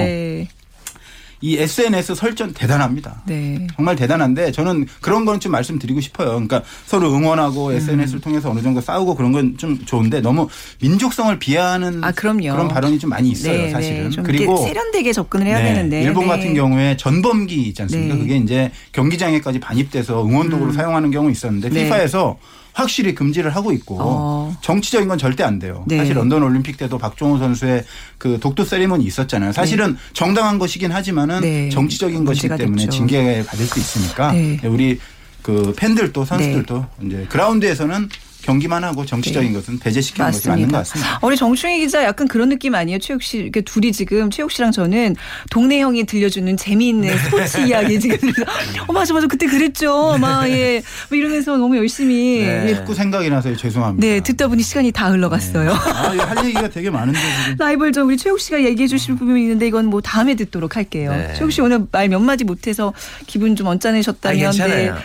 [1.42, 3.22] 이 SNS 설전 대단합니다.
[3.26, 3.68] 네.
[3.76, 6.30] 정말 대단한데 저는 그런 거는 좀 말씀드리고 싶어요.
[6.30, 7.76] 그러니까 서로 응원하고 음.
[7.76, 10.48] SNS를 통해서 어느 정도 싸우고 그런 건 좀 좋은데 너무
[10.82, 13.54] 민족성을 비하하는 아, 그런 발언이 좀 많이 있어요.
[13.54, 13.70] 네, 네.
[13.72, 14.10] 사실은.
[14.10, 14.22] 네.
[14.24, 15.74] 그리고 세련되게 접근을 해야 네.
[15.74, 16.30] 되는데 일본 네.
[16.30, 18.16] 같은 경우에 전범기 있지 않습니까?
[18.16, 18.20] 네.
[18.22, 20.74] 그게 이제 경기장에까지 반입돼서 응원도구로 음.
[20.74, 22.38] 사용하는 경우 있었는데 피파에서
[22.80, 24.58] 확실히 금지를 하고 있고 어.
[24.62, 25.84] 정치적인 건 절대 안 돼요.
[25.88, 25.98] 네.
[25.98, 27.84] 사실 런던 올림픽 때도 박종호 선수의
[28.18, 29.52] 그 독도 세리머니 있었잖아요.
[29.52, 30.00] 사실은 네.
[30.14, 31.70] 정당한 것이긴 하지만은 네.
[31.70, 32.92] 정치적인 것이기 때문에 됐죠.
[32.92, 34.60] 징계 받을 수 있으니까 네.
[34.64, 35.00] 우리
[35.42, 37.08] 그 팬들도 선수들도 네.
[37.08, 38.10] 이제 그라운드에서는
[38.44, 39.56] 경기만 하고 정치적인 네.
[39.56, 40.50] 것은 배제시키는 맞습니다.
[40.52, 41.20] 것이 맞는 것 같습니다.
[41.22, 43.00] 우리 정충희 기자 약간 그런 느낌 아니에요?
[43.00, 45.16] 최욱 씨, 이렇게 둘이 지금 최욱 씨랑 저는
[45.50, 48.18] 동네 형이 들려주는 재미있는 스포츠 이야기 지금
[48.88, 50.18] 어 맞아 맞아 그때 그랬죠.
[50.20, 52.76] 막 예, 뭐 이러면서 너무 열심히 네.
[52.88, 52.94] 예.
[52.94, 54.06] 생각이 나서 죄송합니다.
[54.06, 55.70] 네, 듣다 보니 시간이 다 흘러갔어요.
[55.72, 55.76] 네.
[55.76, 57.56] 아, 할 얘기가 되게 많은데 지금.
[57.58, 61.12] 라이벌 좀 우리 최욱 씨가 얘기해 주실 부분이 있는데 이건 뭐 다음에 듣도록 할게요.
[61.12, 61.34] 네.
[61.38, 62.94] 최욱 씨 오늘 말 몇 마디 못해서
[63.28, 64.54] 기분 좀 언짢으셨다면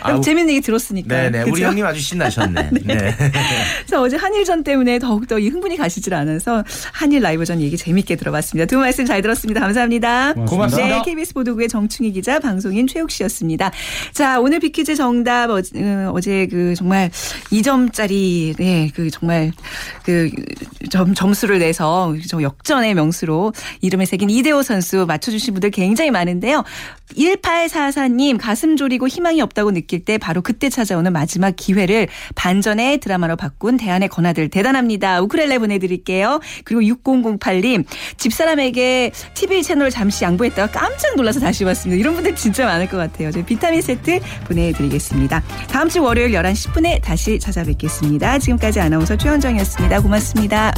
[0.01, 0.21] 아, 네.
[0.21, 1.15] 재밌는 얘기 들었으니까.
[1.15, 1.43] 네, 네.
[1.43, 2.69] 우리 형님 아주 신나셨네.
[2.83, 3.24] 네.
[3.31, 3.31] 네.
[3.85, 8.67] 자, 어제 한일전 때문에 더욱더 이 흥분이 가시질 않아서 한일 라이브전 얘기 재밌게 들어봤습니다.
[8.67, 9.59] 두 말씀 잘 들었습니다.
[9.61, 10.33] 감사합니다.
[10.33, 10.97] 고맙습니다.
[10.97, 13.71] 네, KBS 보도국의 정충희 기자, 방송인 최욱 씨였습니다.
[14.13, 15.61] 자, 오늘 빅퀴즈 정답 어,
[16.13, 17.09] 어제 그 정말
[17.51, 19.51] 2점짜리 네, 그 정말
[20.03, 20.29] 그
[20.89, 26.63] 점, 점수를 내서 역전의 명수로 이름을 새긴 이대호 선수 맞춰주신 분들 굉장히 많은데요.
[27.15, 33.77] 1844님 가슴 졸이고 희망이 없다고 느낄 때 바로 그때 찾아오는 마지막 기회를 반전의 드라마로 바꾼
[33.77, 35.21] 대한의 건아들 대단합니다.
[35.21, 36.39] 우쿨렐레 보내드릴게요.
[36.63, 37.85] 그리고 6008님
[38.17, 41.99] 집사람에게 TV 채널 잠시 양보했다가 깜짝 놀라서 다시 왔습니다.
[41.99, 43.31] 이런 분들 진짜 많을 것 같아요.
[43.31, 45.43] 저희 비타민 세트 보내드리겠습니다.
[45.69, 48.39] 다음 주 월요일 11시 10분에 다시 찾아뵙겠습니다.
[48.39, 50.01] 지금까지 아나운서 최현정이었습니다.
[50.01, 50.73] 고맙습니다.